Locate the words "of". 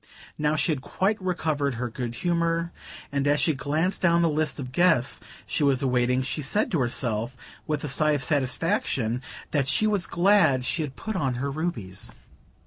4.59-4.71, 8.13-8.23